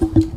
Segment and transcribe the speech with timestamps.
[0.00, 0.33] Yo,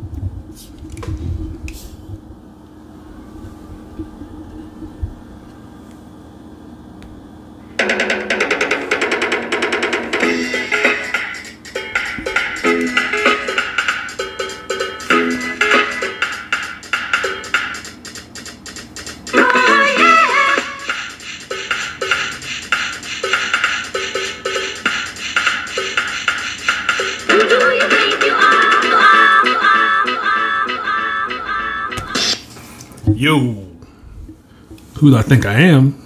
[35.08, 35.98] who I think I am?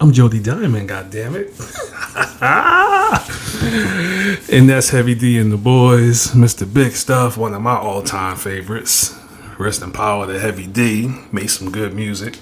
[0.00, 1.48] I'm Jody Diamond, God damn it!
[4.52, 6.72] and that's Heavy D and the Boys, Mr.
[6.72, 9.18] Big Stuff, one of my all-time favorites.
[9.58, 12.38] Rest in power to Heavy D, made some good music.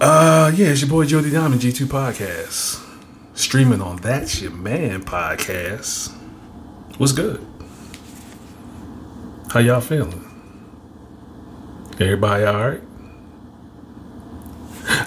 [0.00, 2.86] Uh, yeah, it's your boy Jody Diamond, G2 Podcast,
[3.34, 6.12] streaming on That's Your Man podcast.
[6.98, 7.44] What's good?
[9.50, 10.22] How y'all feeling?
[11.98, 12.85] Everybody all right?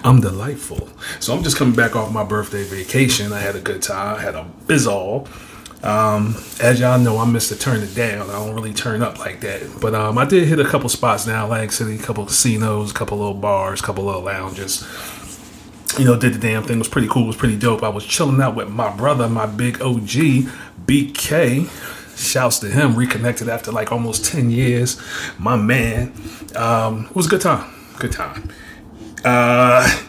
[0.03, 0.89] I'm delightful.
[1.19, 3.33] So I'm just coming back off my birthday vacation.
[3.33, 4.17] I had a good time.
[4.17, 5.27] I had a bizzle.
[5.83, 7.59] Um, as y'all know, I'm Mr.
[7.59, 8.29] Turn It Down.
[8.29, 9.79] I don't really turn up like that.
[9.81, 12.93] But um, I did hit a couple spots now, Lang City, a couple casinos, a
[12.93, 14.87] couple little bars, a couple little lounges.
[15.97, 16.75] You know, did the damn thing.
[16.75, 17.23] It was pretty cool.
[17.23, 17.83] It was pretty dope.
[17.83, 20.47] I was chilling out with my brother, my big OG,
[20.85, 21.69] BK
[22.19, 25.01] Shouts to him, reconnected after like almost 10 years.
[25.37, 26.11] My man.
[26.55, 27.73] Um, it was a good time.
[27.97, 28.49] Good time.
[29.23, 30.03] Uh,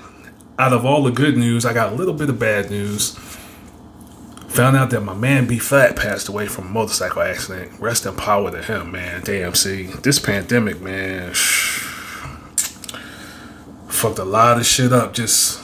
[0.59, 3.17] out of all the good news, I got a little bit of bad news.
[4.51, 7.73] Found out that my man B Flat passed away from a motorcycle accident.
[7.81, 9.23] Rest in power to him, man.
[9.23, 11.33] Damn, see, this pandemic, man,
[13.89, 15.15] fucked a lot of shit up.
[15.15, 15.61] Just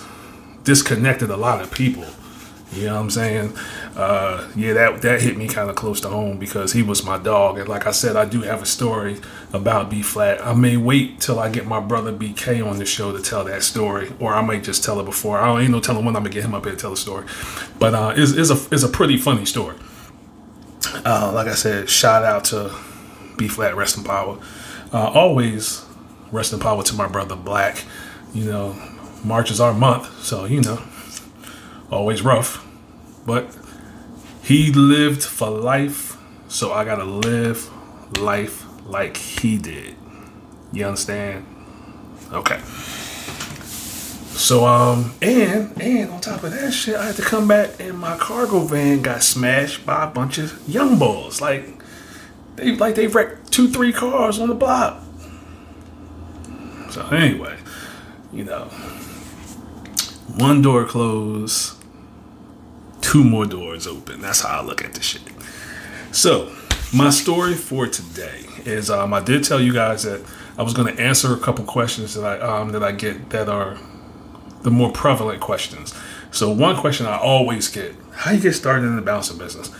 [0.65, 2.05] disconnected a lot of people.
[2.73, 3.57] You know what I'm saying?
[3.97, 7.17] Uh, yeah, that that hit me kind of close to home because he was my
[7.17, 9.17] dog, and like I said, I do have a story
[9.55, 10.45] about B Flat.
[10.45, 13.63] I may wait till I get my brother BK on the show to tell that
[13.63, 15.39] story, or I might just tell it before.
[15.39, 16.97] I don't ain't no telling when I'm gonna get him up here to tell the
[16.99, 17.25] story,
[17.79, 19.77] but uh, it's, it's a it's a pretty funny story.
[21.03, 22.71] Uh, like I said, shout out to
[23.39, 24.39] B Flat, rest in power.
[24.93, 25.87] Uh, always
[26.33, 27.83] rest in power to my brother Black.
[28.35, 28.77] You know,
[29.25, 30.83] March is our month, so you know,
[31.91, 32.63] always rough,
[33.25, 33.57] but
[34.47, 37.69] he lived for life, so I gotta live
[38.17, 39.97] life like he did.
[40.73, 41.45] You understand?
[42.33, 42.61] Okay.
[44.37, 47.99] So um and and on top of that shit, I had to come back and
[47.99, 51.41] my cargo van got smashed by a bunch of young bulls.
[51.41, 51.83] Like
[52.55, 55.03] they like they wrecked two, three cars on the block.
[56.91, 57.59] So anyway,
[58.33, 58.67] you know,
[60.37, 61.76] one door closed,
[63.07, 64.21] two more doors open.
[64.21, 65.23] That's how I look at this shit.
[66.11, 66.53] So,
[66.93, 70.25] my story for today is um, I did tell you guys that
[70.59, 73.49] I was going to answer a couple questions that I um, that I get that
[73.49, 73.79] are
[74.63, 75.95] the more prevalent questions.
[76.33, 79.71] So, one question I always get: How you get started in the bouncing business?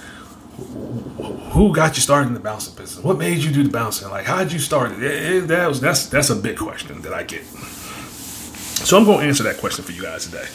[1.53, 3.05] Who got you started in the bouncing business?
[3.05, 4.09] What made you do the bouncing?
[4.09, 7.13] Like, how did you start it, it that was that's that's a big question that
[7.13, 7.45] I get.
[7.45, 10.47] So I'm going to answer that question for you guys today.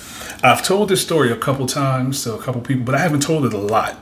[0.44, 3.46] I've told this story a couple times to a couple people, but I haven't told
[3.46, 3.96] it a lot.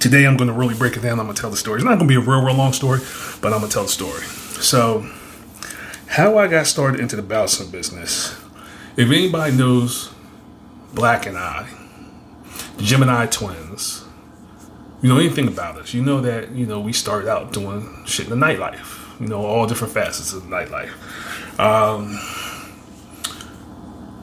[0.00, 1.20] Today I'm going to really break it down.
[1.20, 1.76] I'm going to tell the story.
[1.76, 3.00] It's not going to be a real, real long story,
[3.42, 4.22] but I'm going to tell the story.
[4.62, 5.06] So,
[6.06, 8.40] how I got started into the bouncing business.
[8.96, 10.10] If anybody knows
[10.94, 11.68] Black and I,
[12.78, 14.04] the Gemini twins,
[15.02, 18.28] you know anything about us, you know that, you know, we started out doing shit
[18.28, 20.90] in the nightlife, you know, all different facets of the nightlife.
[21.60, 22.18] Um,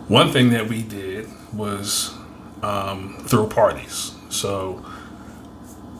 [0.07, 2.13] one thing that we did was
[2.61, 4.13] um, throw parties.
[4.29, 4.85] So,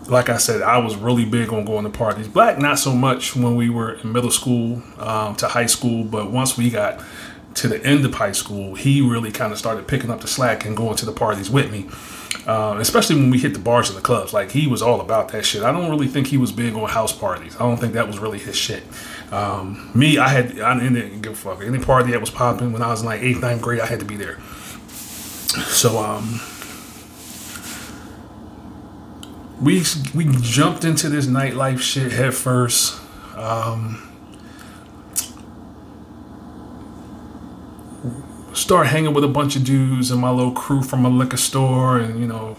[0.07, 2.27] like I said, I was really big on going to parties.
[2.27, 6.31] Black, not so much when we were in middle school um, to high school, but
[6.31, 7.01] once we got
[7.55, 10.65] to the end of high school, he really kind of started picking up the slack
[10.65, 11.89] and going to the parties with me.
[12.45, 15.29] Uh, especially when we hit the bars and the clubs, like he was all about
[15.29, 15.63] that shit.
[15.63, 17.55] I don't really think he was big on house parties.
[17.55, 18.83] I don't think that was really his shit.
[19.31, 21.63] Um, me, I had I didn't give a fuck.
[21.63, 23.99] Any party that was popping when I was in like eighth, ninth grade, I had
[23.99, 24.39] to be there.
[25.67, 26.39] So um,
[29.61, 29.83] we
[30.13, 32.99] we jumped into this nightlife shit head first.
[33.35, 34.01] Um,
[38.53, 41.99] start hanging with a bunch of dudes and my little crew from a liquor store
[41.99, 42.55] and you know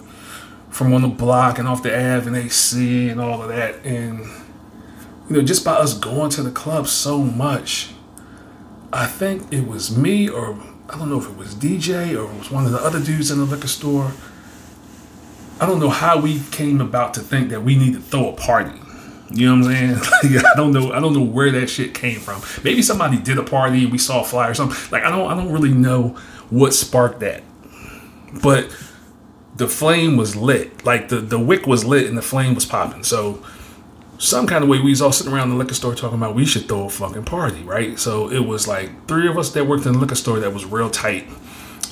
[0.69, 4.27] from on the block and off the Ave and AC and all of that and
[5.29, 7.91] you know just by us going to the club so much
[8.93, 10.59] I think it was me or
[10.89, 13.31] I don't know if it was DJ or it was one of the other dudes
[13.31, 14.13] in the liquor store
[15.61, 18.33] I don't know how we came about to think that we need to throw a
[18.35, 18.79] party
[19.31, 20.13] You know what I'm saying?
[20.35, 20.93] Like, I don't know.
[20.93, 22.43] I don't know where that shit came from.
[22.63, 24.79] Maybe somebody did a party and we saw a flyer or something.
[24.93, 25.31] Like I don't.
[25.31, 26.11] I don't really know
[26.51, 27.43] what sparked that.
[28.43, 28.75] But
[29.57, 30.85] the flame was lit.
[30.85, 33.03] Like the the wick was lit and the flame was popping.
[33.03, 33.43] So
[34.19, 36.47] some kind of way we was all sitting around the liquor store talking about we
[36.47, 37.99] should throw a fucking party, right?
[37.99, 40.65] So it was like three of us that worked in the liquor store that was
[40.65, 41.27] real tight.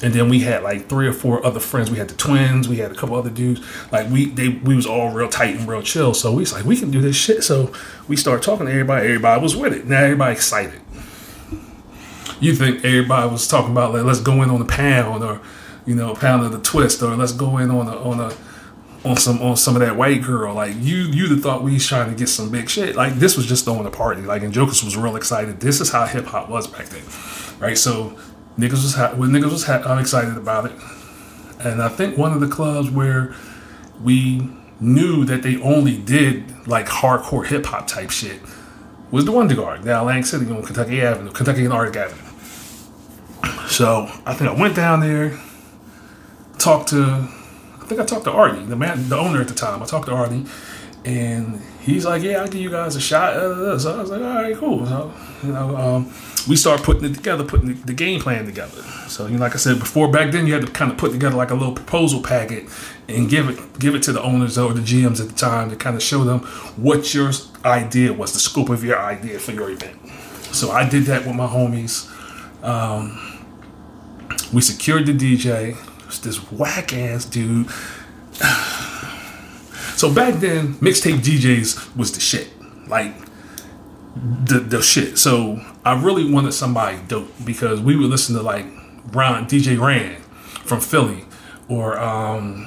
[0.02, 1.90] And then we had like three or four other friends.
[1.90, 2.68] We had the twins.
[2.68, 3.62] We had a couple other dudes.
[3.92, 6.14] Like we, they, we was all real tight and real chill.
[6.14, 7.42] So we was like, we can do this shit.
[7.44, 7.72] So
[8.08, 9.06] we started talking to everybody.
[9.06, 9.86] Everybody was with it.
[9.86, 10.80] Now everybody excited.
[12.40, 15.40] You think everybody was talking about like, let's go in on a pound or,
[15.86, 18.34] you know, pound of the twist or let's go in on a on a
[19.04, 20.54] on some on some of that white girl.
[20.54, 22.96] Like you you'd have thought we was trying to get some big shit.
[22.96, 24.22] Like this was just throwing a party.
[24.22, 25.60] Like and Jokers was real excited.
[25.60, 27.02] This is how hip hop was back then,
[27.60, 27.76] right?
[27.76, 28.16] So
[28.58, 30.72] niggas was ha- when niggas was ha- uh, excited about it,
[31.60, 33.34] and I think one of the clubs where
[34.02, 34.48] we
[34.80, 38.40] knew that they only did like hardcore hip hop type shit
[39.10, 43.68] was the Wonder Garden down Lang City on Kentucky Avenue, Kentucky and Arctic Avenue.
[43.68, 45.38] So I think I went down there,
[46.58, 47.28] talked to
[47.84, 49.82] I think I talked to Artie, the man, the owner at the time.
[49.82, 50.46] I talked to Artie,
[51.04, 53.34] and he's like, "Yeah, I'll give you guys a shot."
[53.78, 56.12] So I was like, "All right, cool." So you know, um,
[56.48, 58.80] we start putting it together, putting the, the, game plan together.
[59.06, 61.12] So you know, like I said before, back then you had to kind of put
[61.12, 62.70] together like a little proposal packet
[63.06, 65.76] and give it give it to the owners or the GMs at the time to
[65.76, 66.38] kind of show them
[66.76, 67.32] what your
[67.66, 69.98] idea was, the scope of your idea for your event.
[70.54, 72.10] So I did that with my homies.
[72.64, 73.20] Um,
[74.54, 75.76] we secured the DJ
[76.18, 77.68] this whack ass dude.
[79.96, 82.48] So back then, mixtape DJs was the shit.
[82.88, 83.14] Like
[84.16, 85.18] the the shit.
[85.18, 88.66] So I really wanted somebody dope because we would listen to like
[89.12, 90.20] Ron DJ Ran
[90.64, 91.24] from Philly
[91.68, 92.66] or um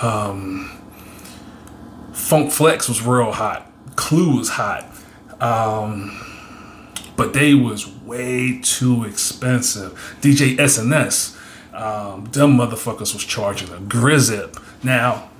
[0.00, 0.70] um
[2.12, 3.70] Funk Flex was real hot.
[3.96, 4.86] Clue was hot.
[5.40, 6.24] Um
[7.16, 9.92] but they was way too expensive.
[10.20, 11.36] DJ SNS
[11.78, 14.60] um, them motherfuckers was charging a grizzip.
[14.82, 15.30] Now,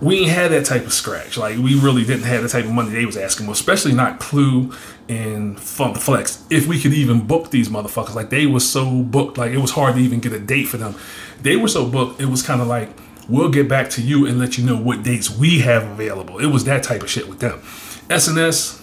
[0.00, 1.36] we ain't had that type of scratch.
[1.36, 4.72] Like we really didn't have the type of money they was asking, especially not Clue
[5.08, 6.44] and Funk Flex.
[6.50, 9.70] If we could even book these motherfuckers, like they was so booked, like it was
[9.70, 10.94] hard to even get a date for them.
[11.40, 12.90] They were so booked, it was kind of like
[13.28, 16.38] we'll get back to you and let you know what dates we have available.
[16.38, 17.60] It was that type of shit with them.
[18.08, 18.82] SNS,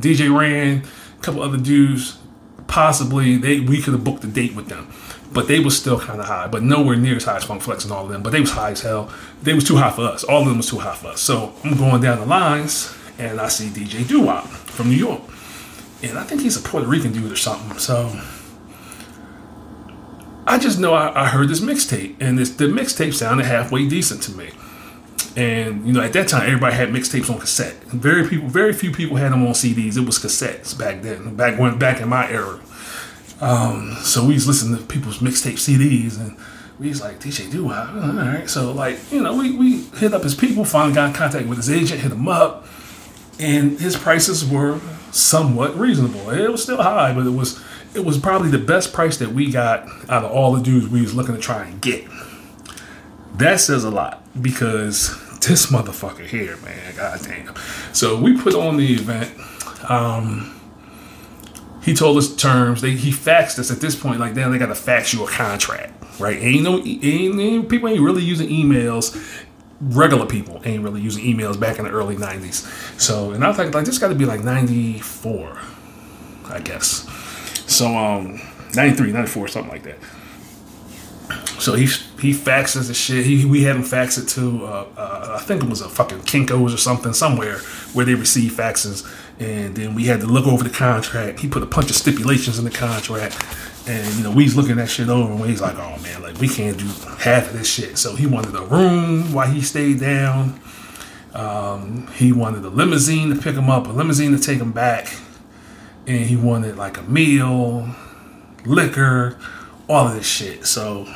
[0.00, 0.82] DJ Ran,
[1.18, 2.18] a couple other dudes,
[2.66, 4.92] possibly they we could have booked a date with them.
[5.32, 7.84] But they was still kind of high, but nowhere near as high as Funk Flex
[7.84, 8.22] and all of them.
[8.22, 9.10] But they was high as hell.
[9.42, 10.24] They was too high for us.
[10.24, 11.20] All of them was too high for us.
[11.20, 15.22] So I'm going down the lines, and I see DJ Doo Wop from New York,
[16.02, 17.78] and I think he's a Puerto Rican dude or something.
[17.78, 18.18] So
[20.46, 24.22] I just know I, I heard this mixtape, and this the mixtape sounded halfway decent
[24.24, 24.50] to me.
[25.36, 27.74] And you know, at that time, everybody had mixtapes on cassette.
[27.84, 29.98] Very people, very few people had them on CDs.
[29.98, 31.36] It was cassettes back then.
[31.36, 32.58] Back when, back in my era.
[33.40, 36.38] Um, so we was listening to people's mixtape CDs, and
[36.78, 38.48] we was like, DJ Wop, all right.
[38.48, 41.58] So like, you know, we we hit up his people, finally got in contact with
[41.58, 42.66] his agent, hit him up,
[43.38, 44.80] and his prices were
[45.12, 46.30] somewhat reasonable.
[46.30, 47.62] It was still high, but it was
[47.94, 51.02] it was probably the best price that we got out of all the dudes we
[51.02, 52.06] was looking to try and get.
[53.34, 57.54] That says a lot because this motherfucker here, man, goddamn.
[57.92, 59.32] So we put on the event.
[59.88, 60.52] Um,
[61.82, 62.80] he told us terms.
[62.80, 64.18] They he faxed us at this point.
[64.18, 66.36] Like then they got to fax you a contract, right?
[66.36, 69.16] Ain't no ain't, ain't, people ain't really using emails.
[69.80, 72.66] Regular people ain't really using emails back in the early '90s.
[73.00, 75.58] So and I think like this got to be like '94,
[76.46, 77.08] I guess.
[77.66, 78.40] So um,
[78.74, 79.98] 93, 94, something like that.
[81.60, 81.88] So he
[82.20, 83.26] he faxes the shit.
[83.26, 86.20] He we had him fax it to uh, uh, I think it was a fucking
[86.20, 87.58] Kinkos or something somewhere
[87.92, 89.06] where they receive faxes,
[89.38, 91.40] and then we had to look over the contract.
[91.40, 93.44] He put a bunch of stipulations in the contract,
[93.86, 96.38] and you know we was looking that shit over, and he's like, "Oh man, like
[96.38, 96.86] we can't do
[97.18, 100.58] half of this shit." So he wanted a room while he stayed down.
[101.34, 105.14] Um, he wanted a limousine to pick him up, a limousine to take him back,
[106.06, 107.94] and he wanted like a meal,
[108.64, 109.38] liquor,
[109.86, 110.64] all of this shit.
[110.64, 111.06] So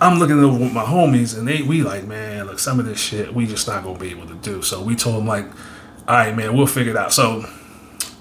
[0.00, 2.98] I'm looking over with my homies, and they we like, man, look, some of this
[2.98, 4.62] shit we just not gonna be able to do.
[4.62, 5.44] So we told them like,
[6.08, 7.12] all right, man, we'll figure it out.
[7.12, 7.44] So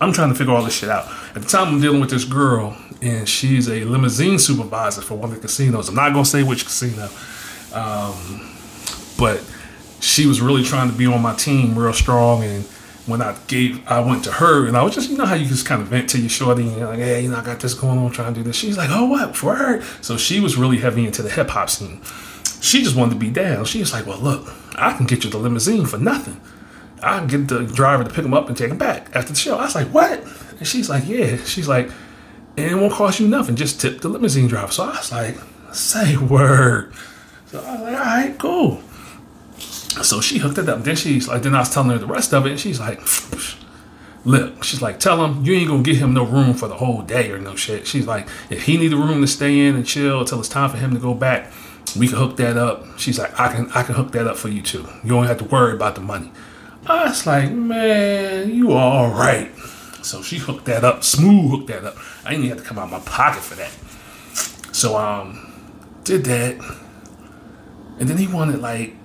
[0.01, 1.07] I'm trying to figure all this shit out.
[1.35, 5.29] At the time, I'm dealing with this girl, and she's a limousine supervisor for one
[5.29, 5.87] of the casinos.
[5.87, 7.09] I'm not gonna say which casino,
[7.73, 8.55] um,
[9.17, 9.41] but
[10.01, 12.65] she was really trying to be on my team, real strong, and
[13.09, 15.45] when I gave, I went to her and I was just, you know how you
[15.45, 17.59] just kind of vent to your shorty and you're like, hey, you know, I got
[17.59, 18.55] this going on, trying to do this.
[18.55, 19.81] She's like, oh, what, for her?
[20.01, 22.01] So she was really heavy into the hip hop scene.
[22.61, 23.65] she just wanted to be down.
[23.65, 26.39] She was like, well, look, I can get you the limousine for nothing.
[27.01, 29.39] I can get the driver to pick him up and take him back after the
[29.39, 29.57] show.
[29.57, 30.21] I was like, what?
[30.57, 31.37] And she's like, yeah.
[31.37, 31.89] She's like,
[32.57, 33.55] and it won't cost you nothing.
[33.55, 34.71] Just tip the limousine driver.
[34.71, 35.37] So I was like,
[35.73, 36.93] say word.
[37.47, 38.83] So I was like, all right, cool.
[39.89, 40.83] So she hooked it up.
[40.83, 43.01] Then she's like, then I was telling her the rest of it, and she's like,
[44.25, 47.01] look, she's like, tell him you ain't gonna get him no room for the whole
[47.01, 47.87] day or no shit.
[47.87, 50.69] She's like, if he need a room to stay in and chill until it's time
[50.69, 51.51] for him to go back,
[51.97, 52.85] we can hook that up.
[52.97, 54.87] She's like, I can I can hook that up for you too.
[55.03, 56.31] You don't have to worry about the money.
[56.85, 59.51] I was like, man, you all right.
[60.01, 61.97] So she hooked that up, smooth hooked that up.
[62.23, 63.71] I didn't even have to come out my pocket for that.
[64.73, 65.51] So um,
[66.03, 66.55] did that,
[67.99, 68.95] and then he wanted like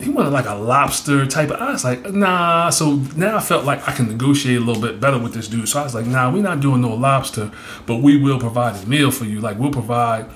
[0.00, 1.60] he wanted like a lobster type of.
[1.60, 2.70] I was like, nah.
[2.70, 5.68] So now I felt like I can negotiate a little bit better with this dude.
[5.68, 7.50] So I was like, nah, we're not doing no lobster,
[7.86, 9.40] but we will provide a meal for you.
[9.40, 10.26] Like we'll provide,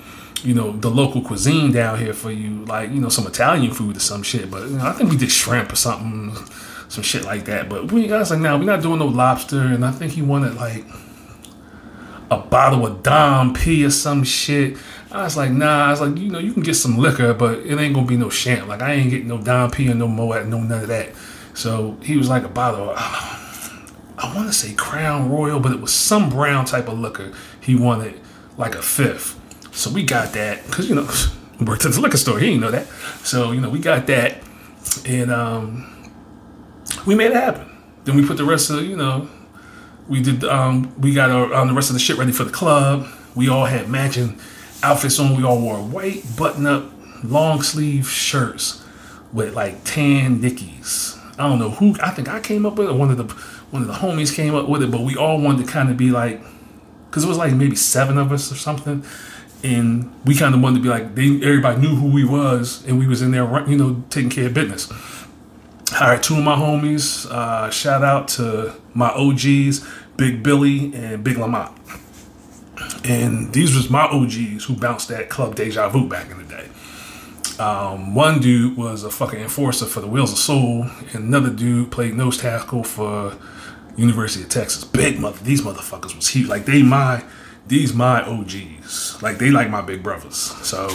[0.43, 3.97] you know, the local cuisine down here for you, like you know, some Italian food
[3.97, 4.51] or some shit.
[4.51, 6.35] But you know, I think we did shrimp or something,
[6.89, 7.69] some shit like that.
[7.69, 9.61] But we, I was like, nah, we're not doing no lobster.
[9.61, 10.85] And I think he wanted like
[12.33, 14.77] a bottle of Dom P or some shit.
[15.13, 15.87] I was like, nah.
[15.87, 18.17] I was like, you know, you can get some liquor, but it ain't gonna be
[18.17, 18.67] no champ.
[18.67, 21.11] Like I ain't getting no Dom P or no Moet, no none of that.
[21.55, 22.91] So he was like a bottle.
[22.91, 22.97] Of,
[24.19, 27.33] I want to say Crown Royal, but it was some brown type of liquor.
[27.61, 28.19] He wanted
[28.57, 29.39] like a fifth.
[29.75, 31.09] So we got that because you know
[31.59, 32.39] we worked at the liquor store.
[32.39, 32.87] He didn't know that.
[33.25, 34.43] So you know we got that,
[35.07, 36.11] and um,
[37.07, 37.69] we made it happen.
[38.05, 39.29] Then we put the rest of you know
[40.09, 42.51] we did um, we got our, um, the rest of the shit ready for the
[42.51, 43.07] club.
[43.35, 44.39] We all had matching
[44.83, 45.37] outfits on.
[45.37, 46.85] We all wore white button up
[47.25, 48.85] long sleeve shirts
[49.33, 51.19] with like tan Dickies.
[51.39, 51.97] I don't know who.
[52.03, 52.95] I think I came up with it.
[52.95, 53.25] One of the
[53.71, 55.97] one of the homies came up with it, but we all wanted to kind of
[55.97, 56.43] be like,
[57.09, 59.03] because it was like maybe seven of us or something,
[59.63, 62.99] and we kind of wanted to be like they everybody knew who we was, and
[62.99, 64.91] we was in there, you know, taking care of business.
[65.95, 67.31] All right, two of my homies.
[67.31, 69.87] Uh, shout out to my OGs,
[70.17, 71.71] Big Billy and Big Lamont.
[73.05, 76.69] And these was my OGs who bounced that club Deja Vu back in the day.
[77.59, 81.91] Um, one dude was a fucking enforcer for the Wheels of Soul, and another dude
[81.91, 83.37] played nose tackle for
[83.97, 84.85] University of Texas.
[84.85, 86.49] Big mother, these motherfuckers was huge.
[86.49, 87.23] Like they my,
[87.67, 89.23] these my OGs.
[89.23, 90.37] Like they like my big brothers.
[90.37, 90.89] So,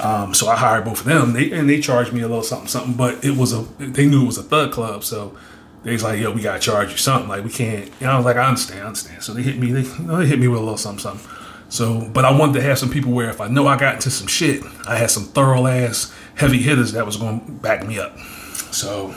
[0.00, 1.34] um, so I hired both of them.
[1.34, 2.94] They and they charged me a little something, something.
[2.94, 5.36] But it was a, they knew it was a thug club, so
[5.82, 7.28] they was like, yo, we gotta charge you something.
[7.28, 7.86] Like we can't.
[8.00, 9.22] You know, I was like, I understand, I understand.
[9.22, 9.72] So they hit me.
[9.72, 11.30] They, you know, they hit me with a little something, something.
[11.70, 14.10] So, but I wanted to have some people where if I know I got into
[14.10, 17.98] some shit, I had some thorough ass heavy hitters that was going to back me
[17.98, 18.18] up.
[18.72, 19.14] So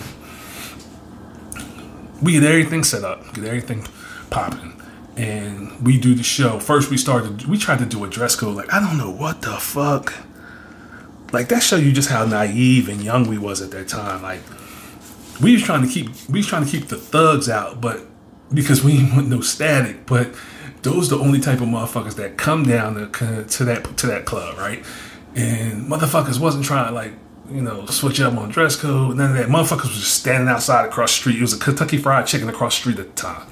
[2.21, 3.85] we get everything set up, get everything
[4.29, 4.81] popping,
[5.17, 6.59] and we do the show.
[6.59, 7.45] First, we started.
[7.45, 8.55] We tried to do a dress code.
[8.55, 10.13] Like I don't know what the fuck.
[11.33, 14.21] Like that show you just how naive and young we was at that time.
[14.21, 14.41] Like
[15.41, 18.05] we was trying to keep we was trying to keep the thugs out, but
[18.53, 20.05] because we want no static.
[20.05, 20.33] But
[20.83, 24.57] those the only type of motherfuckers that come down to, to that to that club,
[24.57, 24.83] right?
[25.35, 27.13] And motherfuckers wasn't trying to like
[27.49, 29.47] you know switch up on dress code, none of that.
[29.47, 31.37] Motherfuckers was just standing outside across the street.
[31.37, 33.49] It was a Kentucky Fried Chicken across the street at the time.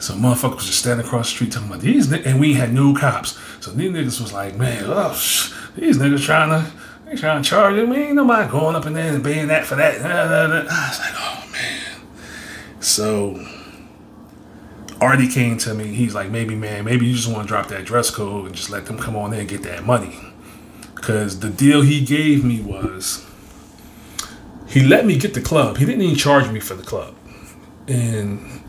[0.00, 2.94] So motherfuckers was just standing across the street talking about these, and we had no
[2.94, 3.38] cops.
[3.60, 5.10] So these niggas was like, man, oh,
[5.76, 6.70] these niggas trying to
[7.16, 7.96] trying to charge me.
[7.96, 10.00] Ain't nobody going up in there and being that for that.
[10.00, 12.80] I was like, oh man.
[12.80, 13.46] So
[15.00, 15.94] Artie came to me.
[15.94, 18.70] He's like, maybe man, maybe you just want to drop that dress code and just
[18.70, 20.18] let them come on in and get that money.
[20.94, 23.26] Because the deal he gave me was
[24.66, 25.76] he let me get the club.
[25.76, 27.14] He didn't even charge me for the club.
[27.86, 28.62] And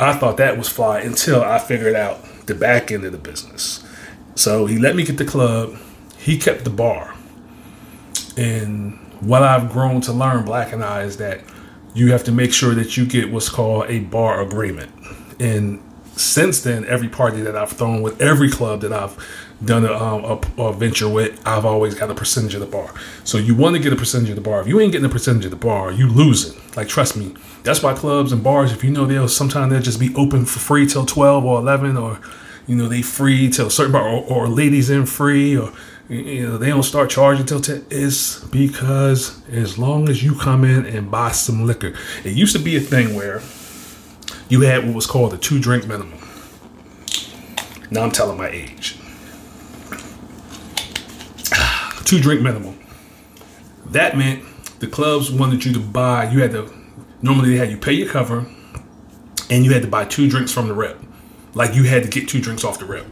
[0.00, 3.84] I thought that was fly until I figured out the back end of the business.
[4.34, 5.76] So he let me get the club.
[6.16, 7.14] He kept the bar.
[8.38, 11.40] And what I've grown to learn, Black and I, is that
[11.94, 14.90] you have to make sure that you get what's called a bar agreement.
[15.40, 19.16] And since then, every party that I've thrown with, every club that I've
[19.64, 22.94] done a, um, a, a, venture with, I've always got a percentage of the bar.
[23.24, 24.60] So you want to get a percentage of the bar.
[24.60, 26.60] If you ain't getting a percentage of the bar, you losing.
[26.76, 29.98] Like trust me, that's why clubs and bars, if you know they'll sometimes they'll just
[29.98, 32.20] be open for free till twelve or eleven, or
[32.68, 35.72] you know they free till certain bar, or, or ladies in free, or
[36.08, 40.64] you know, they don't start charging until 10 is because as long as you come
[40.64, 41.94] in and buy some liquor.
[42.24, 43.42] It used to be a thing where
[44.48, 46.18] you had what was called a two drink minimum.
[47.90, 48.98] Now i'm telling my age.
[52.04, 52.78] Two drink minimum.
[53.86, 54.44] That meant
[54.80, 56.72] the clubs wanted you to buy you had to
[57.20, 58.46] normally they had you pay your cover
[59.50, 60.98] and you had to buy two drinks from the rep.
[61.52, 63.06] Like you had to get two drinks off the rep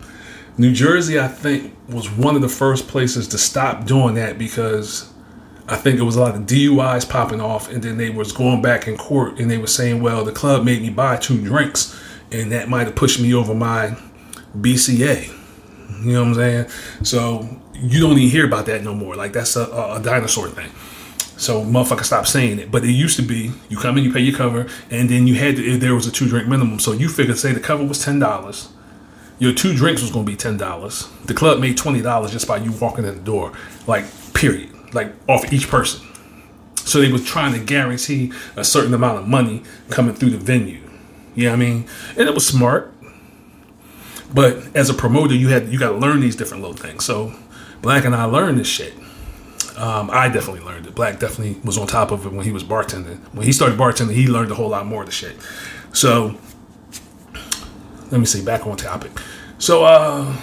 [0.58, 5.12] New Jersey, I think, was one of the first places to stop doing that because
[5.68, 8.62] I think it was a lot of DUIs popping off, and then they was going
[8.62, 11.98] back in court and they were saying, "Well, the club made me buy two drinks,
[12.32, 13.96] and that might have pushed me over my
[14.58, 15.32] BCA."
[16.02, 16.66] You know what I'm saying?
[17.02, 19.14] So you don't even hear about that no more.
[19.16, 20.70] Like that's a, a dinosaur thing.
[21.36, 22.70] So motherfucker stop saying it.
[22.70, 25.34] But it used to be you come in, you pay your cover, and then you
[25.34, 26.78] had to, there was a two drink minimum.
[26.78, 28.68] So you figured say the cover was ten dollars,
[29.38, 31.08] your two drinks was gonna be ten dollars.
[31.24, 33.52] The club made twenty dollars just by you walking in the door.
[33.86, 34.94] Like period.
[34.94, 36.06] Like off each person.
[36.76, 40.80] So they were trying to guarantee a certain amount of money coming through the venue.
[41.34, 41.88] You know what I mean?
[42.16, 42.92] And it was smart.
[44.32, 47.04] But as a promoter, you had you got to learn these different little things.
[47.04, 47.34] So
[47.82, 48.94] Black and I learned this shit.
[49.76, 50.94] Um, I definitely learned it.
[50.94, 53.18] Black definitely was on top of it when he was bartending.
[53.34, 55.36] When he started bartending, he learned a whole lot more of the shit.
[55.92, 56.36] So
[58.10, 58.44] let me see.
[58.44, 59.12] Back on topic.
[59.58, 60.36] So uh,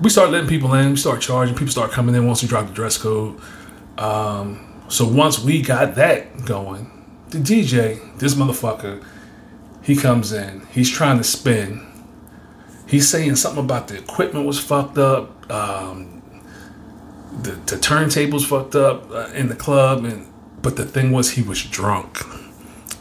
[0.00, 0.90] we start letting people in.
[0.90, 1.54] We start charging.
[1.54, 3.40] People start coming in once we drop the dress code.
[3.98, 6.90] Um, so once we got that going,
[7.30, 9.04] the DJ, this motherfucker,
[9.82, 10.66] he comes in.
[10.72, 11.84] He's trying to spin.
[12.86, 15.50] He's saying something about the equipment was fucked up.
[15.50, 16.22] Um,
[17.42, 20.26] the, the turntables fucked up uh, in the club, and
[20.62, 22.18] but the thing was he was drunk.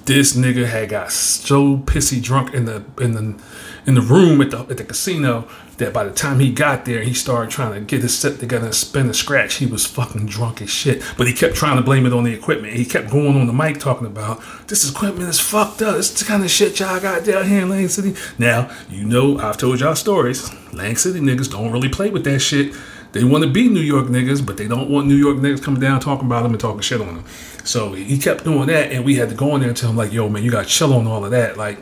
[0.05, 3.41] This nigga had got so pissy drunk in the in the
[3.88, 5.47] in the room at the at the casino
[5.77, 8.65] that by the time he got there, he started trying to get his set together
[8.65, 9.55] and spin a scratch.
[9.55, 11.03] He was fucking drunk as shit.
[11.17, 12.74] But he kept trying to blame it on the equipment.
[12.74, 15.97] He kept going on the mic talking about this equipment is fucked up.
[15.97, 18.15] It's the kind of shit y'all got down here in Lang City.
[18.38, 20.50] Now, you know I've told y'all stories.
[20.74, 22.74] Lang City niggas don't really play with that shit.
[23.15, 25.79] They want to be New York niggas, but they don't want New York niggas coming
[25.79, 27.25] down talking about them and talking shit on them.
[27.63, 29.95] So he kept doing that, and we had to go in there and tell him
[29.95, 31.55] like, "Yo, man, you got chill on all of that.
[31.55, 31.77] Like,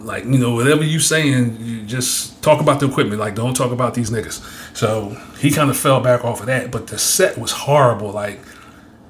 [0.00, 3.20] like you know, whatever you saying, you just talk about the equipment.
[3.20, 4.42] Like, don't talk about these niggas."
[4.76, 8.10] So he kind of fell back off of that, but the set was horrible.
[8.10, 8.40] Like,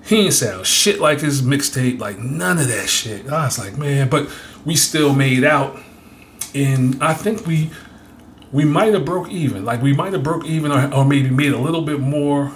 [0.04, 3.32] he didn't sound shit like his mixtape, like none of that shit.
[3.32, 4.28] I was like, man, but
[4.66, 5.80] we still made out,
[6.54, 7.70] and I think we
[8.52, 9.64] we might have broke even.
[9.64, 12.52] Like we might have broke even, or, or, maybe made a little bit more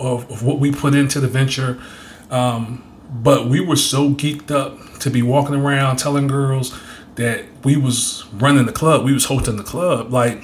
[0.00, 1.80] of, of what we put into the venture.
[2.30, 6.78] Um, but we were so geeked up to be walking around telling girls
[7.14, 10.12] that we was running the club, we was hosting the club.
[10.12, 10.42] Like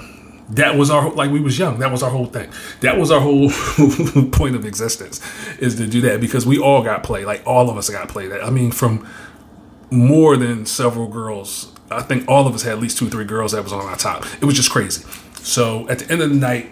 [0.50, 1.78] that was our like we was young.
[1.78, 2.50] That was our whole thing.
[2.80, 3.50] That was our whole
[4.32, 5.20] point of existence
[5.58, 7.24] is to do that because we all got play.
[7.24, 8.26] Like all of us got play.
[8.28, 9.06] That I mean, from
[9.92, 13.24] more than several girls I think all of us had at least two or three
[13.24, 14.24] girls that was on our top.
[14.40, 15.04] It was just crazy.
[15.34, 16.70] So at the end of the night,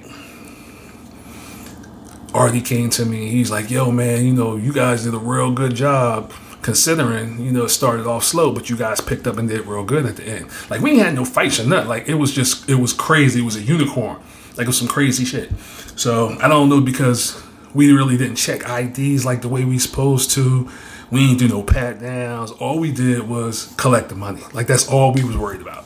[2.33, 3.29] Artie came to me.
[3.29, 7.51] He's like, "Yo, man, you know, you guys did a real good job." Considering, you
[7.51, 10.17] know, it started off slow, but you guys picked up and did real good at
[10.17, 10.47] the end.
[10.69, 11.89] Like we ain't had no fights or nothing.
[11.89, 13.41] Like it was just, it was crazy.
[13.41, 14.19] It was a unicorn.
[14.59, 15.51] Like it was some crazy shit.
[15.97, 20.33] So I don't know because we really didn't check IDs like the way we supposed
[20.33, 20.69] to.
[21.11, 22.53] We ain't do no pat downs.
[22.53, 24.43] All we did was collect the money.
[24.53, 25.85] Like that's all we was worried about,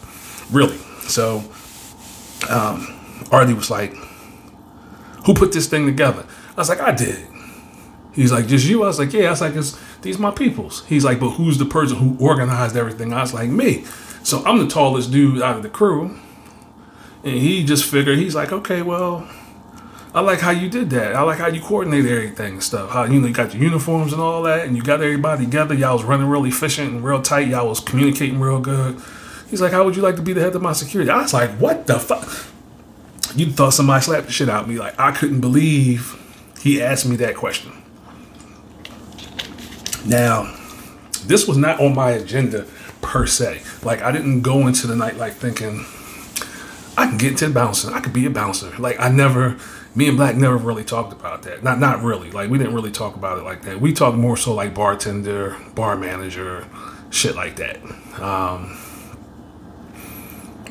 [0.51, 0.77] really.
[1.09, 1.43] So,
[2.51, 2.95] um,
[3.31, 3.95] Artie was like,
[5.25, 7.27] "Who put this thing together?" I was like, "I did."
[8.13, 10.85] He's like, "Just you?" I was like, "Yeah." I was like, "It's these my peoples."
[10.89, 13.85] He's like, "But who's the person who organized everything?" I was like, "Me."
[14.23, 16.19] So I'm the tallest dude out of the crew,
[17.23, 19.27] and he just figured he's like, "Okay, well."
[20.15, 21.17] I like how you did that.
[21.17, 22.91] I like how you coordinated everything and stuff.
[22.91, 25.75] How you know you got your uniforms and all that, and you got everybody together.
[25.75, 27.49] Y'all was running real efficient and real tight.
[27.49, 29.01] Y'all was communicating real good.
[29.51, 31.35] He's like, "How would you like to be the head of my security?" I was
[31.35, 32.29] like, "What the fuck?"
[33.35, 34.79] You thought somebody slapped the shit out of me.
[34.79, 36.17] Like I couldn't believe
[36.63, 37.73] he asked me that question.
[40.07, 40.55] Now,
[41.27, 42.67] this was not on my agenda
[43.03, 43.63] per se.
[43.83, 45.85] Like I didn't go into the night like thinking
[46.97, 47.93] I can get into bouncing.
[47.93, 48.73] I could be a bouncer.
[48.79, 49.57] Like I never
[49.95, 51.63] me and Black never really talked about that.
[51.63, 52.31] Not not really.
[52.31, 53.81] Like we didn't really talk about it like that.
[53.81, 56.67] We talked more so like bartender, bar manager,
[57.11, 57.77] shit like that.
[58.21, 58.77] Um,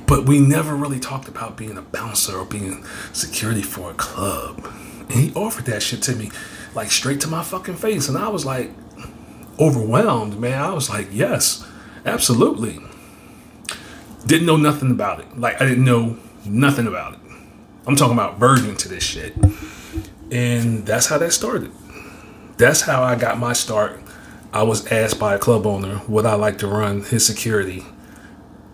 [0.06, 4.68] but we never really talked about being a bouncer or being security for a club.
[5.10, 6.30] And he offered that shit to me,
[6.76, 8.72] like straight to my fucking face, and I was like
[9.60, 10.62] overwhelmed, man.
[10.62, 11.66] I was like, yes,
[12.06, 12.80] absolutely.
[14.26, 15.40] Didn't know nothing about it.
[15.40, 17.20] Like I didn't know nothing about it.
[17.86, 19.36] I'm talking about virgin to this shit.
[20.32, 21.72] And that's how that started.
[22.58, 24.00] That's how I got my start.
[24.54, 27.84] I was asked by a club owner would I like to run his security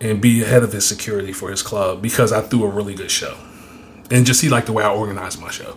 [0.00, 3.10] and be ahead of his security for his club because I threw a really good
[3.10, 3.36] show.
[4.10, 5.76] And just he liked the way I organized my show.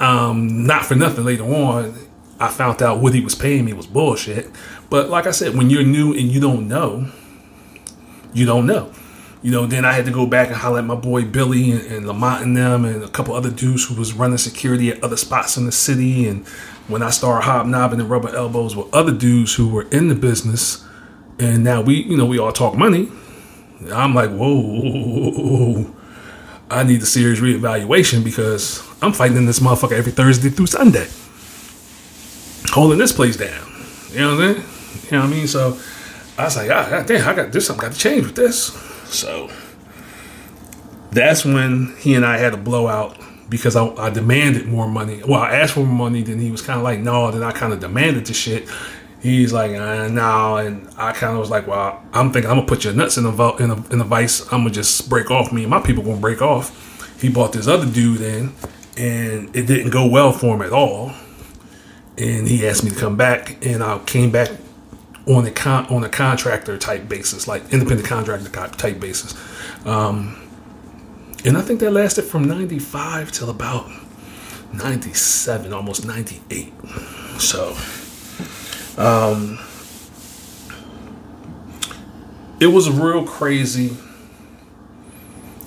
[0.00, 1.94] Um, not for nothing later on,
[2.38, 4.50] I found out what he was paying me was bullshit.
[4.90, 7.08] But like I said, when you're new and you don't know,
[8.32, 8.92] you don't know.
[9.44, 11.82] You know, then I had to go back and holler at my boy Billy and,
[11.82, 15.18] and Lamont and them and a couple other dudes who was running security at other
[15.18, 16.26] spots in the city.
[16.26, 16.46] And
[16.88, 20.82] when I started hobnobbing and rubber elbows with other dudes who were in the business,
[21.38, 23.10] and now we, you know, we all talk money.
[23.92, 25.94] I'm like, whoa, whoa, whoa.
[26.70, 31.06] I need a serious reevaluation because I'm fighting in this motherfucker every Thursday through Sunday,
[32.70, 33.70] holding this place down.
[34.10, 34.66] You know what I'm saying?
[35.04, 35.46] You know what I mean?
[35.48, 35.78] So
[36.38, 37.66] I was like, ah, damn, I got this.
[37.66, 38.93] Something got to change with this.
[39.06, 39.50] So
[41.12, 45.22] that's when he and I had a blowout because I, I demanded more money.
[45.26, 47.30] Well, I asked for more money, then he was kind of like, no.
[47.30, 48.68] Then I kind of demanded the shit.
[49.20, 52.68] He's like, uh, no, and I kind of was like, well, I'm thinking I'm gonna
[52.68, 54.42] put your nuts in a, in a in a vice.
[54.52, 55.50] I'm gonna just break off.
[55.50, 57.20] Me and my people gonna break off.
[57.20, 58.52] He bought this other dude in,
[58.98, 61.12] and it didn't go well for him at all.
[62.18, 64.50] And he asked me to come back, and I came back
[65.26, 69.34] on a con- on a contractor type basis, like independent contractor type basis.
[69.86, 70.40] Um,
[71.44, 73.90] and I think that lasted from 95 till about
[74.72, 76.72] 97, almost 98.
[77.38, 77.76] So,
[78.96, 79.58] um,
[82.60, 83.96] it was real crazy.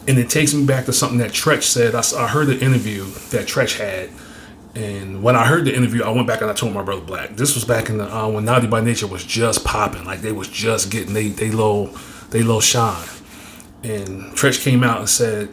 [0.08, 1.94] And it takes me back to something that Treach said.
[1.94, 4.10] I, I heard the interview that Treach had
[4.78, 7.36] and when I heard the interview, I went back and I told my brother Black.
[7.36, 10.32] This was back in the uh, when Naughty by Nature was just popping, like they
[10.32, 11.88] was just getting they they low
[12.30, 13.08] they low shine.
[13.82, 15.50] And Treach came out and said,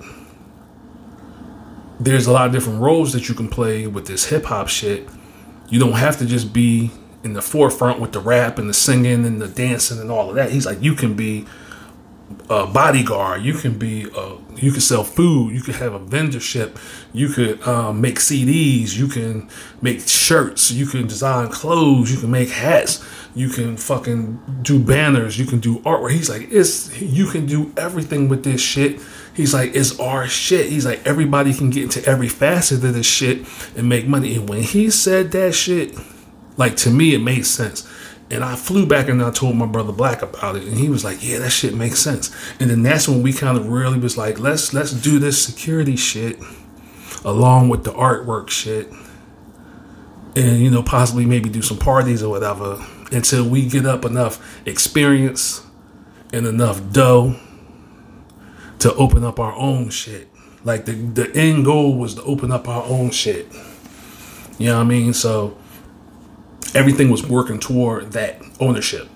[1.98, 5.08] "There's a lot of different roles that you can play with this hip hop shit.
[5.70, 6.90] You don't have to just be
[7.22, 10.34] in the forefront with the rap and the singing and the dancing and all of
[10.34, 10.52] that.
[10.52, 11.46] He's like, you can be."
[12.48, 13.42] a bodyguard.
[13.42, 15.52] You can be a, you can sell food.
[15.52, 16.76] You can have a vendorship.
[17.12, 18.96] You could um, make CDs.
[18.96, 19.48] You can
[19.80, 20.70] make shirts.
[20.70, 22.12] You can design clothes.
[22.12, 23.04] You can make hats.
[23.34, 25.38] You can fucking do banners.
[25.38, 26.12] You can do artwork.
[26.12, 29.00] He's like, it's you can do everything with this shit.
[29.34, 30.66] He's like, it's our shit.
[30.66, 34.36] He's like, everybody can get into every facet of this shit and make money.
[34.36, 35.96] And when he said that shit,
[36.56, 37.88] like to me, it made sense
[38.30, 41.04] and I flew back and I told my brother Black about it, and he was
[41.04, 44.16] like, "Yeah, that shit makes sense." And then that's when we kind of really was
[44.16, 46.38] like, "Let's let's do this security shit
[47.24, 48.90] along with the artwork shit,
[50.36, 54.40] and you know possibly maybe do some parties or whatever until we get up enough
[54.66, 55.62] experience
[56.32, 57.36] and enough dough
[58.78, 60.28] to open up our own shit.
[60.64, 63.52] Like the the end goal was to open up our own shit.
[64.58, 65.12] You know what I mean?
[65.12, 65.58] So."
[66.74, 69.08] Everything was working toward that ownership.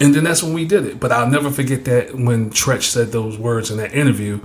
[0.00, 0.98] And then that's when we did it.
[0.98, 4.40] But I'll never forget that when Treach said those words in that interview,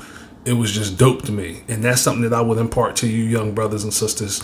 [0.46, 1.64] it was just dope to me.
[1.68, 4.44] And that's something that I would impart to you, young brothers and sisters,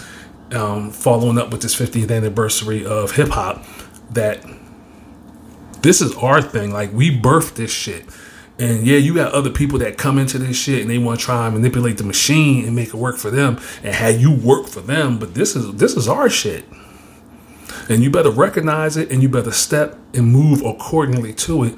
[0.52, 3.64] um, following up with this 50th anniversary of hip hop,
[4.12, 4.44] that
[5.82, 6.72] this is our thing.
[6.72, 8.06] Like, we birthed this shit.
[8.60, 11.26] And yeah, you got other people that come into this shit and they want to
[11.26, 14.68] try and manipulate the machine and make it work for them and have you work
[14.68, 15.18] for them.
[15.18, 16.66] But this is this is our shit.
[17.90, 21.76] And you better recognize it and you better step and move accordingly to it.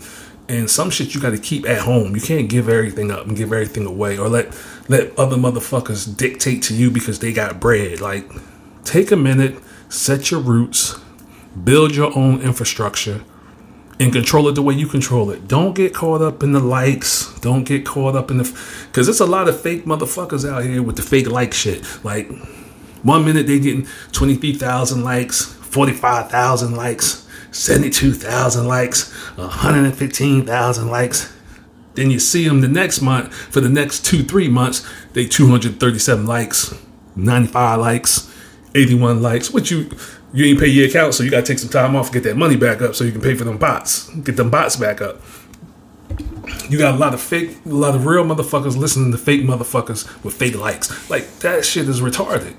[0.47, 2.15] And some shit you got to keep at home.
[2.15, 4.55] You can't give everything up and give everything away or let
[4.87, 7.99] let other motherfuckers dictate to you because they got bread.
[8.01, 8.29] Like
[8.83, 9.57] take a minute,
[9.89, 10.99] set your roots,
[11.63, 13.23] build your own infrastructure
[13.99, 15.47] and control it the way you control it.
[15.47, 17.33] Don't get caught up in the likes.
[17.39, 18.43] Don't get caught up in the
[18.87, 21.83] because it's a lot of fake motherfuckers out here with the fake like shit.
[22.03, 22.29] Like
[23.03, 31.33] one minute they getting twenty three thousand likes, 45,000 likes, 72,000 likes, 115,000 likes.
[31.95, 36.25] Then you see them the next month for the next two, three months, they 237
[36.25, 36.73] likes,
[37.17, 38.33] 95 likes,
[38.73, 39.51] 81 likes.
[39.51, 39.89] What you
[40.33, 42.55] you ain't pay your account, so you gotta take some time off, get that money
[42.55, 44.09] back up so you can pay for them bots.
[44.11, 45.19] Get them bots back up.
[46.69, 50.23] You got a lot of fake, a lot of real motherfuckers listening to fake motherfuckers
[50.23, 51.09] with fake likes.
[51.09, 52.55] Like that shit is retarded.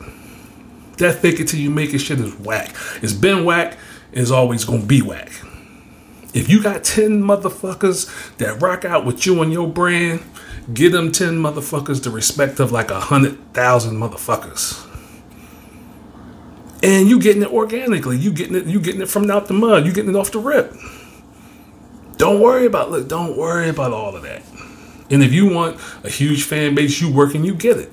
[0.98, 2.74] That fake it till you make it shit is whack.
[3.02, 3.76] It's been whack,
[4.12, 5.30] it's always gonna be whack.
[6.32, 10.22] If you got 10 motherfuckers that rock out with you and your brand,
[10.72, 14.86] give them 10 motherfuckers the respect of like a hundred thousand motherfuckers.
[16.82, 18.18] And you getting it organically.
[18.18, 19.86] You getting it, you getting it from out the mud.
[19.86, 20.74] You getting it off the rip.
[22.16, 24.42] Don't worry about look, don't worry about all of that.
[25.10, 27.92] And if you want a huge fan base, you work and you get it.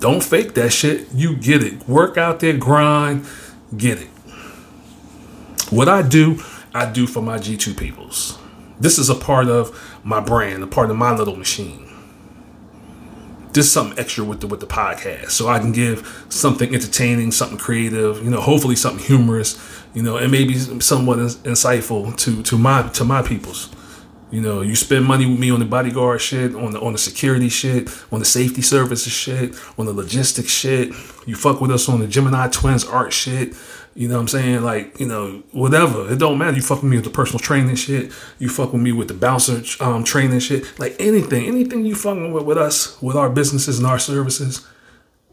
[0.00, 1.08] Don't fake that shit.
[1.14, 1.86] You get it.
[1.88, 3.26] Work out there, grind,
[3.76, 4.08] get it.
[5.70, 6.42] What I do,
[6.74, 8.38] I do for my G2 peoples.
[8.80, 11.86] This is a part of my brand, a part of my little machine.
[13.52, 17.32] This is something extra with the with the podcast, so I can give something entertaining,
[17.32, 19.58] something creative, you know, hopefully something humorous,
[19.92, 23.68] you know, and maybe somewhat insightful to to my to my peoples.
[24.30, 26.98] You know, you spend money with me on the bodyguard shit, on the on the
[26.98, 30.92] security shit, on the safety services shit, on the logistics shit.
[31.26, 33.54] You fuck with us on the Gemini Twins art shit.
[33.94, 34.62] You know what I'm saying?
[34.62, 36.12] Like, you know, whatever.
[36.12, 36.56] It don't matter.
[36.56, 38.12] You fuck with me with the personal training shit.
[38.38, 40.78] You fuck with me with the bouncer um, training shit.
[40.78, 44.64] Like anything, anything you fucking with, with us, with our businesses and our services,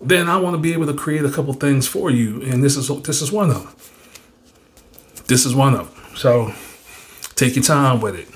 [0.02, 2.42] then I want to be able to create a couple things for you.
[2.42, 3.76] And this is this is one of them.
[5.28, 6.16] This is one of them.
[6.16, 6.52] So
[7.36, 8.28] take your time with it.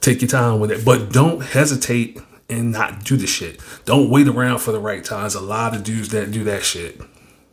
[0.00, 0.84] Take your time with it.
[0.84, 3.60] But don't hesitate and not do the shit.
[3.84, 5.20] Don't wait around for the right time.
[5.20, 7.00] There's a lot of dudes that do that shit.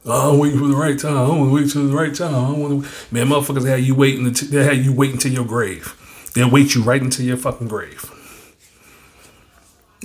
[0.06, 1.18] Oh, I'm waiting for the right time.
[1.18, 2.36] I want to wait till the right time.
[2.36, 3.12] I want.
[3.12, 4.32] Man, motherfuckers had you waiting.
[4.32, 6.30] They had you waiting until your grave.
[6.36, 8.12] They'll wait you right until your fucking grave.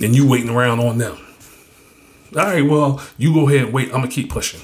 [0.01, 1.17] And you waiting around on them.
[2.35, 3.89] All right, well, you go ahead and wait.
[3.89, 4.61] I'm gonna keep pushing.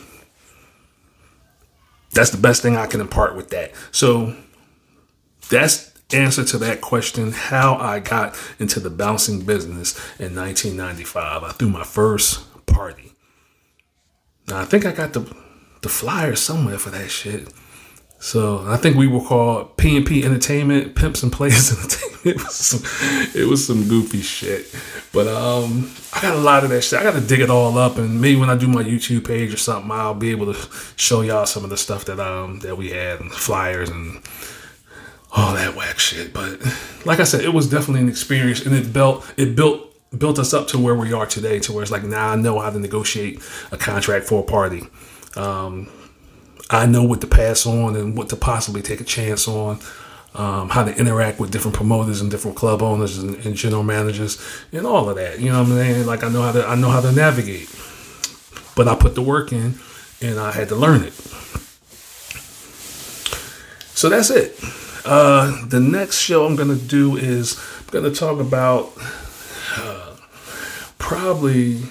[2.14, 3.74] That's the best thing I can impart with that.
[3.92, 4.36] So
[5.50, 11.44] that's answer to that question how I got into the bouncing business in 1995.
[11.44, 13.14] I threw my first party.
[14.48, 15.22] Now I think I got the
[15.82, 17.50] the flyer somewhere for that shit.
[18.20, 22.08] So I think we were called P and P Entertainment, Pimps and Players Entertainment.
[22.26, 24.76] It was some, it was some goofy shit,
[25.14, 27.00] but um, I got a lot of that shit.
[27.00, 29.54] I got to dig it all up, and maybe when I do my YouTube page
[29.54, 32.76] or something, I'll be able to show y'all some of the stuff that um that
[32.76, 34.22] we had and flyers and
[35.32, 36.34] all that whack shit.
[36.34, 36.60] But
[37.06, 39.84] like I said, it was definitely an experience, and it built it built
[40.18, 41.60] built us up to where we are today.
[41.60, 44.84] To where it's like now I know how to negotiate a contract for a party.
[45.36, 45.90] Um,
[46.70, 49.80] I know what to pass on and what to possibly take a chance on.
[50.36, 54.40] Um, how to interact with different promoters and different club owners and, and, general managers
[54.72, 55.40] and all of that.
[55.40, 56.06] You know what I'm saying?
[56.06, 57.70] Like I know how to I know how to navigate.
[58.76, 59.80] But I put the work in
[60.22, 61.14] and I had to learn it.
[63.96, 64.60] So that's it.
[65.08, 68.92] Uh, the next show I'm gonna do is I'm gonna talk about
[69.78, 70.18] uh,
[70.98, 71.82] probably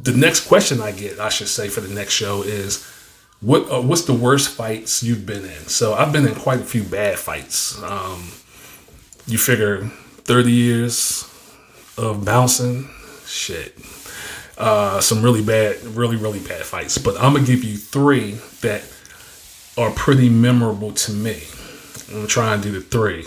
[0.00, 2.84] the next question I get, I should say, for the next show is
[3.40, 5.68] what uh, what's the worst fights you've been in?
[5.68, 7.80] So I've been in quite a few bad fights.
[7.80, 8.32] Um,
[9.28, 9.84] you figure
[10.24, 11.22] 30 years
[11.96, 12.90] of bouncing,
[13.26, 13.78] shit.
[14.58, 16.98] Uh, some really bad, really, really bad fights.
[16.98, 18.82] But I'm gonna give you three that
[19.78, 21.42] are pretty memorable to me.
[22.12, 23.24] I'm gonna try and do the three,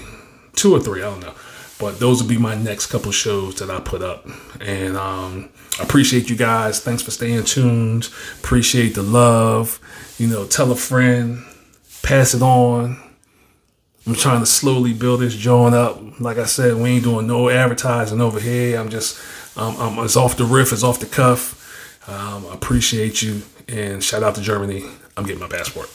[0.54, 1.34] two or three, I don't know.
[1.80, 4.28] But those will be my next couple shows that I put up.
[4.62, 6.80] And um, I appreciate you guys.
[6.80, 8.10] Thanks for staying tuned.
[8.40, 9.80] Appreciate the love.
[10.18, 11.44] You know, tell a friend,
[12.02, 12.98] pass it on.
[14.08, 16.00] I'm trying to slowly build this joint up.
[16.22, 18.80] Like I said, we ain't doing no advertising over here.
[18.80, 19.20] I'm just,
[19.58, 22.08] um, I'm, it's off the riff, it's off the cuff.
[22.08, 24.84] Um, appreciate you and shout out to Germany.
[25.18, 25.90] I'm getting my passport.